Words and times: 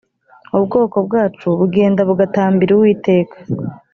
ubwoko 0.57 0.97
bwacu 1.07 1.47
bugenda 1.59 2.01
bugatambira 2.09 2.71
uwiteka 2.75 3.35